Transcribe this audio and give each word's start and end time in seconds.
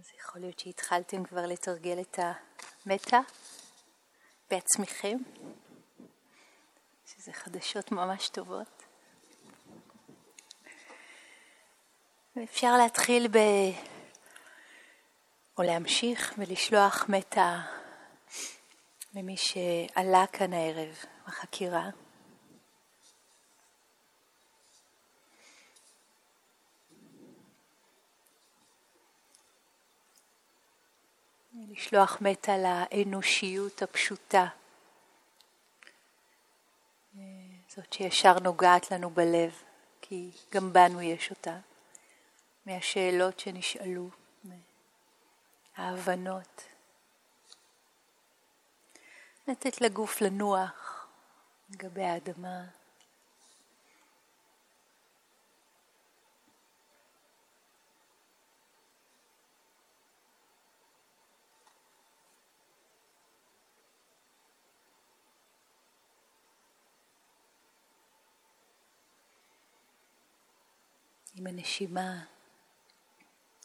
אז 0.00 0.10
יכול 0.18 0.40
להיות 0.40 0.58
שהתחלתם 0.58 1.24
כבר 1.24 1.46
לתרגל 1.46 2.00
את 2.00 2.18
המטה 2.86 3.20
בעצמכם, 4.50 5.16
שזה 7.06 7.32
חדשות 7.32 7.92
ממש 7.92 8.28
טובות. 8.28 8.82
ואפשר 12.36 12.76
להתחיל 12.76 13.28
ב... 13.28 13.38
או 15.58 15.62
להמשיך 15.62 16.34
ולשלוח 16.38 17.04
מטה 17.08 17.60
למי 19.14 19.36
שעלה 19.36 20.26
כאן 20.32 20.52
הערב 20.52 20.94
בחקירה. 21.26 21.90
לשלוח 31.70 32.18
מטה 32.20 32.52
לאנושיות 32.58 33.82
הפשוטה, 33.82 34.46
זאת 37.68 37.92
שישר 37.92 38.38
נוגעת 38.38 38.90
לנו 38.90 39.10
בלב, 39.10 39.62
כי 40.00 40.30
גם 40.52 40.72
בנו 40.72 41.00
יש 41.00 41.30
אותה, 41.30 41.56
מהשאלות 42.66 43.40
שנשאלו, 43.40 44.10
מההבנות. 45.78 46.62
לתת 49.48 49.80
לגוף 49.80 50.20
לנוח 50.20 51.06
לגבי 51.70 52.04
האדמה. 52.04 52.64
עם 71.34 71.46
הנשימה, 71.46 72.24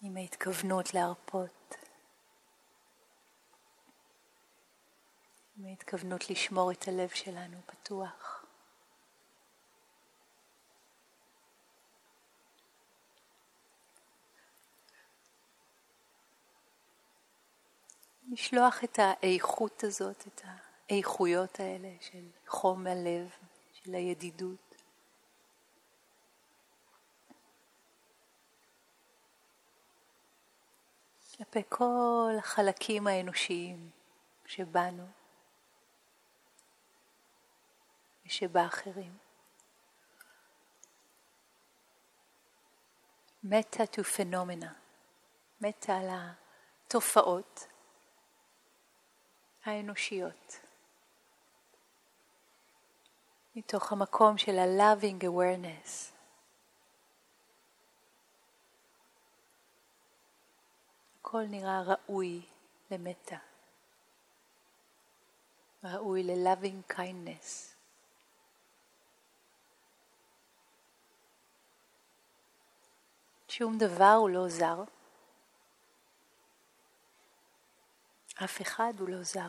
עם 0.02 0.17
ההתכוונות 0.17 0.94
להרפות, 0.94 1.75
עם 5.57 5.66
ההתכוונות 5.66 6.30
לשמור 6.30 6.72
את 6.72 6.88
הלב 6.88 7.09
שלנו 7.09 7.57
פתוח. 7.66 8.45
לשלוח 18.31 18.83
את 18.83 19.00
האיכות 19.00 19.83
הזאת, 19.83 20.27
את 20.27 20.41
האיכויות 20.89 21.59
האלה 21.59 21.89
של 22.02 22.27
חום 22.47 22.88
הלב, 22.88 23.29
של 23.73 23.95
הידידות. 23.95 24.64
כלפי 31.38 31.61
כל 31.69 32.31
החלקים 32.39 33.08
האנושיים 33.08 33.89
שבנו 34.45 35.08
ושבאחרים. 38.25 39.17
מטה 43.44 43.86
טו 43.86 44.03
פנומנה, 44.03 44.73
מטה 45.61 45.97
על 45.97 46.08
התופעות 46.88 47.67
האנושיות. 49.66 50.59
מתוך 53.56 53.91
המקום 53.91 54.38
של 54.38 54.59
ה-loving 54.59 55.23
awareness. 55.23 56.15
הכל 61.34 61.43
נראה 61.43 61.82
ראוי 61.82 62.43
למטה, 62.91 63.38
ראוי 65.84 66.22
ל-loving 66.22 66.93
kindness. 66.93 67.71
שום 73.48 73.78
דבר 73.78 74.15
הוא 74.19 74.31
לא 74.31 74.48
זר. 74.48 74.84
אף 78.44 78.62
אחד 78.62 78.93
הוא 78.98 79.09
לא 79.09 79.22
זר. 79.22 79.48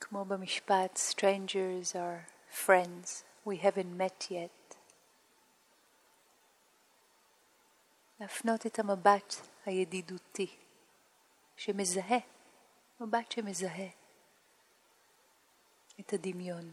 כמו 0.00 0.24
במשפט, 0.24 0.96
strangers 0.96 1.94
are 1.94 2.26
friends 2.66 3.24
we 3.46 3.56
haven't 3.56 3.96
met 3.98 4.30
yet. 4.30 4.63
להפנות 8.19 8.65
את 8.65 8.79
המבט 8.79 9.35
הידידותי 9.65 10.57
שמזהה, 11.57 12.17
מבט 12.99 13.31
שמזהה 13.31 13.89
את 15.99 16.13
הדמיון. 16.13 16.71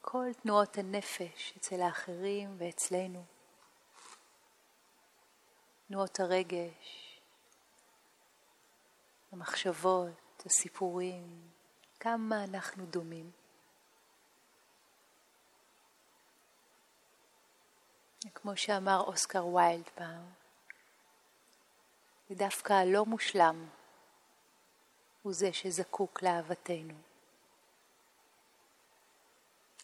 כל 0.00 0.26
תנועות 0.42 0.78
הנפש 0.78 1.54
אצל 1.56 1.80
האחרים 1.80 2.56
ואצלנו, 2.58 3.24
תנועות 5.88 6.20
הרגש, 6.20 7.20
המחשבות, 9.32 10.42
הסיפורים, 10.46 11.50
כמה 12.00 12.44
אנחנו 12.44 12.86
דומים. 12.86 13.39
כמו 18.34 18.56
שאמר 18.56 19.00
אוסקר 19.06 19.46
ויילד 19.46 19.88
פעם, 19.94 20.22
ודווקא 22.30 22.72
הלא 22.72 23.04
מושלם 23.04 23.68
הוא 25.22 25.32
זה 25.32 25.52
שזקוק 25.52 26.22
לאהבתנו. 26.22 26.94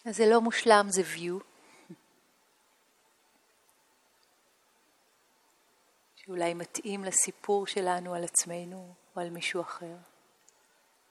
אז 0.04 0.16
זה 0.16 0.26
לא 0.26 0.40
מושלם, 0.40 0.86
זה 0.88 1.02
view. 1.02 1.42
שאולי 6.16 6.54
מתאים 6.54 7.04
לסיפור 7.04 7.66
שלנו 7.66 8.14
על 8.14 8.24
עצמנו 8.24 8.94
או 9.16 9.20
על 9.20 9.30
מישהו 9.30 9.60
אחר. 9.60 9.96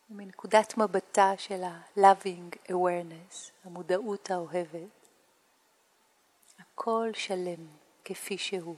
מנקודת 0.09 0.77
מבטה 0.77 1.31
של 1.37 1.63
ה-loving 1.63 2.55
awareness, 2.71 3.51
המודעות 3.63 4.31
האוהבת, 4.31 5.04
הכל 6.75 7.09
שלם 7.13 7.67
כפי 8.05 8.37
שהוא. 8.37 8.75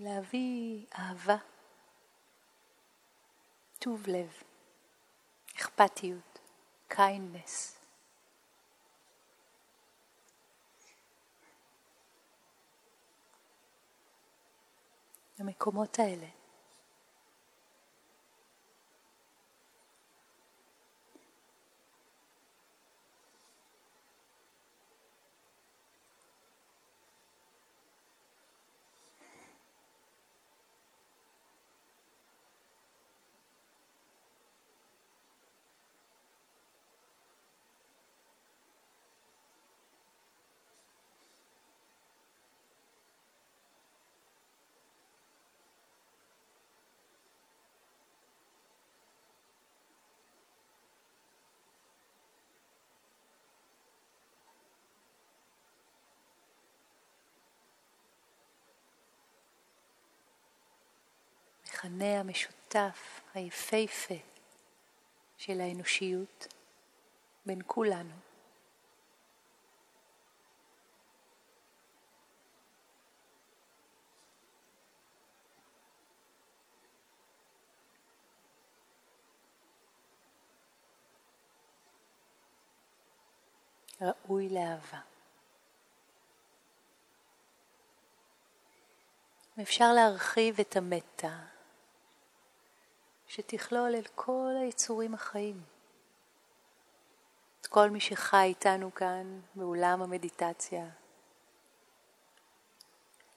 להביא 0.00 0.86
אהבה, 0.98 1.36
טוב 3.78 4.06
לב, 4.06 4.42
אכפתיות, 5.56 6.38
kindness. 6.92 7.80
המקומות 15.38 15.98
האלה 15.98 16.39
המכנה 61.82 62.20
המשותף 62.20 63.20
היפהפה 63.34 64.14
של 65.38 65.60
האנושיות 65.60 66.46
בין 67.46 67.60
כולנו. 67.66 68.14
ראוי 84.00 84.48
לאהבה. 84.48 85.00
אפשר 89.62 89.92
להרחיב 89.92 90.60
את 90.60 90.76
המטה 90.76 91.49
שתכלול 93.30 93.94
אל 93.94 94.04
כל 94.14 94.52
היצורים 94.62 95.14
החיים. 95.14 95.62
את 97.60 97.66
כל 97.66 97.90
מי 97.90 98.00
שחי 98.00 98.44
איתנו 98.44 98.94
כאן 98.94 99.40
באולם 99.54 100.02
המדיטציה, 100.02 100.88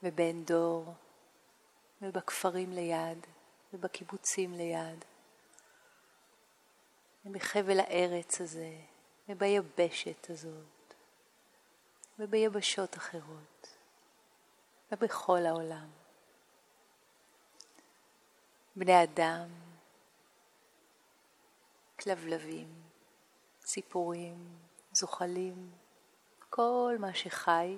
ובן 0.03 0.43
דור, 0.43 0.93
ובכפרים 2.01 2.71
ליד, 2.71 3.27
ובקיבוצים 3.73 4.53
ליד, 4.53 5.05
ובחבל 7.25 7.79
הארץ 7.79 8.41
הזה, 8.41 8.75
וביבשת 9.29 10.29
הזאת, 10.29 10.93
וביבשות 12.19 12.97
אחרות, 12.97 13.67
ובכל 14.91 15.45
העולם. 15.45 15.89
בני 18.75 19.03
אדם, 19.03 19.72
כלבלבים, 21.99 22.83
ציפורים, 23.59 24.57
זוחלים, 24.91 25.71
כל 26.49 26.95
מה 26.99 27.13
שחי 27.13 27.77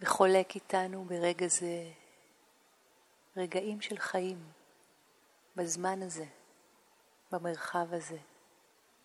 וחולק 0.00 0.54
איתנו 0.54 1.04
ברגע 1.04 1.46
זה 1.46 1.92
רגעים 3.36 3.80
של 3.80 3.98
חיים, 3.98 4.52
בזמן 5.56 6.02
הזה, 6.02 6.26
במרחב 7.32 7.94
הזה, 7.94 8.18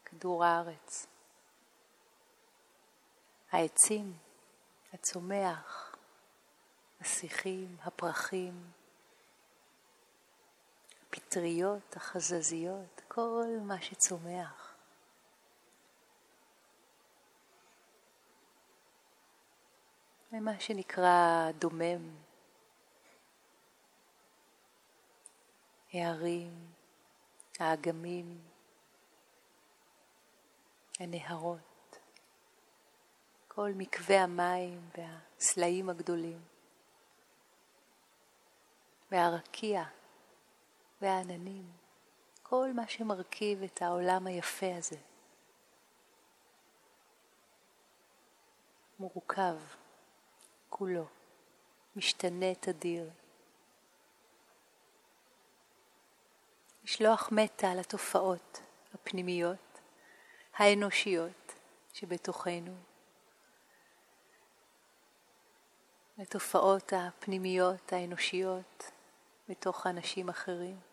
כדור 0.05 0.45
הארץ. 0.45 1.07
העצים, 3.51 4.17
הצומח, 4.93 5.95
השיחים, 7.01 7.77
הפרחים, 7.83 8.71
הפטריות, 11.11 11.95
החזזיות, 11.95 13.01
כל 13.07 13.47
מה 13.63 13.81
שצומח. 13.81 14.75
ומה 20.31 20.59
שנקרא 20.59 21.51
דומם, 21.59 22.15
הערים, 25.93 26.71
האגמים, 27.59 28.41
הנהרות, 30.99 31.97
כל 33.47 33.71
מקווה 33.75 34.23
המים 34.23 34.89
והסלעים 34.97 35.89
הגדולים, 35.89 36.41
והרקיע 39.11 39.83
והעננים, 41.01 41.71
כל 42.43 42.69
מה 42.75 42.87
שמרכיב 42.87 43.63
את 43.63 43.81
העולם 43.81 44.27
היפה 44.27 44.75
הזה. 44.77 44.97
מורכב 48.99 49.57
כולו, 50.69 51.05
משתנה 51.95 52.55
תדיר. 52.55 53.09
לשלוח 56.83 57.29
מטה 57.31 57.71
על 57.71 57.79
התופעות 57.79 58.61
הפנימיות, 58.93 59.79
האנושיות 60.53 61.53
שבתוכנו, 61.93 62.75
לתופעות 66.17 66.93
הפנימיות 66.93 67.93
האנושיות 67.93 68.91
בתוך 69.49 69.87
אנשים 69.87 70.29
אחרים. 70.29 70.90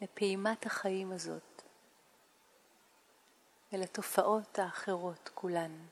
לפעימת 0.00 0.66
החיים 0.66 1.12
הזאת 1.12 1.62
ולתופעות 3.72 4.58
האחרות 4.58 5.30
כולן. 5.34 5.86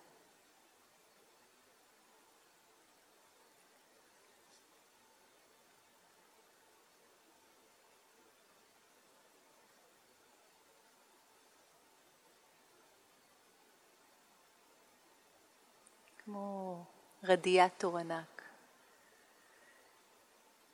כמו 16.18 16.84
רדיאטור 17.22 17.98
ענק 17.98 18.42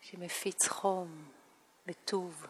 שמפיץ 0.00 0.69
חום 0.69 1.31
וטוב. 1.87 2.47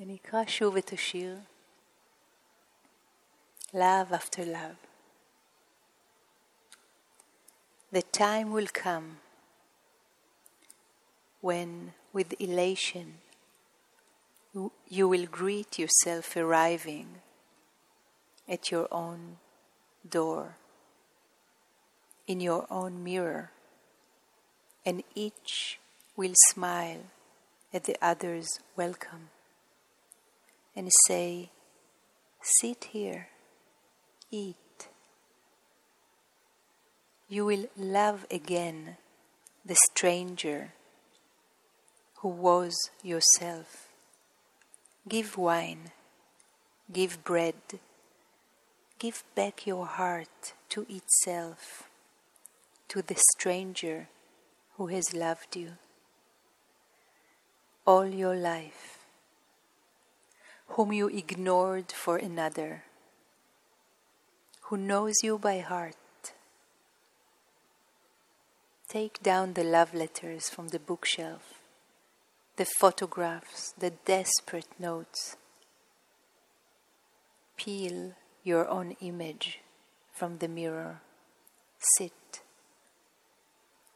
אני 0.00 0.16
אקרא 0.16 0.40
שוב 0.46 0.76
את 0.76 0.92
השיר 0.92 1.38
Love 3.74 4.12
after 4.12 4.44
love. 4.44 4.76
The 7.90 8.02
time 8.02 8.52
will 8.52 8.68
come 8.68 9.18
when, 11.40 11.92
with 12.12 12.40
elation, 12.40 13.18
you 14.88 15.08
will 15.08 15.26
greet 15.26 15.76
yourself 15.76 16.36
arriving 16.36 17.20
at 18.48 18.70
your 18.70 18.86
own 18.92 19.38
door, 20.08 20.56
in 22.28 22.40
your 22.40 22.64
own 22.70 23.02
mirror, 23.02 23.50
and 24.86 25.02
each 25.16 25.80
will 26.16 26.34
smile 26.50 27.02
at 27.72 27.84
the 27.84 27.96
other's 28.00 28.60
welcome 28.76 29.30
and 30.79 30.89
say, 31.07 31.49
Sit 32.41 32.85
here, 32.93 33.27
eat. 34.31 34.87
You 37.27 37.45
will 37.45 37.65
love 37.75 38.25
again 38.31 38.95
the 39.65 39.75
stranger 39.91 40.71
who 42.19 42.29
was 42.29 42.77
yourself. 43.03 43.89
Give 45.05 45.37
wine, 45.37 45.91
give 46.93 47.25
bread, 47.25 47.61
give 48.99 49.25
back 49.35 49.67
your 49.67 49.85
heart 49.85 50.53
to 50.69 50.85
itself, 50.87 51.89
to 52.87 53.01
the 53.01 53.19
stranger 53.33 54.07
who 54.77 54.87
has 54.87 55.13
loved 55.13 55.57
you 55.57 55.73
all 57.85 58.07
your 58.07 58.35
life 58.35 58.98
whom 60.69 60.93
you 60.93 61.07
ignored 61.07 61.91
for 61.91 62.17
another, 62.17 62.83
who 64.63 64.77
knows 64.77 65.15
you 65.23 65.37
by 65.37 65.59
heart. 65.59 65.95
Take 68.87 69.21
down 69.21 69.53
the 69.53 69.63
love 69.63 69.93
letters 69.93 70.49
from 70.49 70.69
the 70.69 70.79
bookshelf, 70.79 71.59
the 72.55 72.65
photographs, 72.79 73.73
the 73.77 73.91
desperate 73.91 74.79
notes. 74.79 75.35
Peel 77.57 78.13
your 78.43 78.67
own 78.67 78.95
image 79.01 79.59
from 80.13 80.37
the 80.37 80.47
mirror. 80.47 81.01
Sit. 81.97 82.41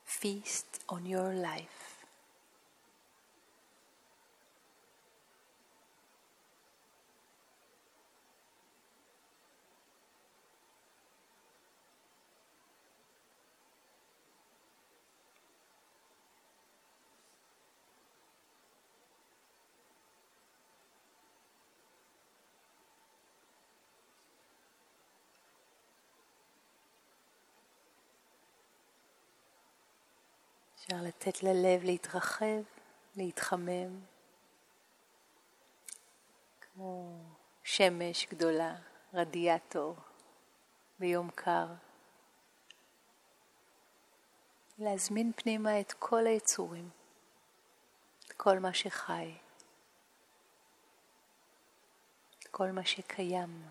Feast 0.05 0.79
on 0.89 1.05
your 1.05 1.33
life. 1.33 1.92
אפשר 30.83 31.01
לתת 31.01 31.43
ללב 31.43 31.83
להתרחב, 31.83 32.61
להתחמם, 33.15 33.99
כמו 36.61 37.19
שמש 37.63 38.27
גדולה, 38.29 38.75
רדיאטור, 39.13 39.95
ביום 40.99 41.29
קר. 41.35 41.67
להזמין 44.79 45.31
פנימה 45.35 45.79
את 45.79 45.93
כל 45.99 46.27
היצורים, 46.27 46.89
את 48.27 48.31
כל 48.31 48.59
מה 48.59 48.73
שחי, 48.73 49.33
את 52.39 52.47
כל 52.47 52.71
מה 52.71 52.85
שקיים. 52.85 53.63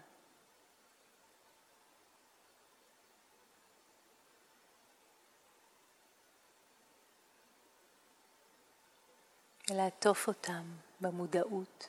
ולעטוף 9.73 10.29
אותם 10.29 10.63
במודעות 11.01 11.89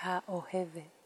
האוהבת. 0.00 1.01